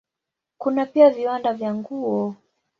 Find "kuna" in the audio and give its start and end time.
0.57-0.85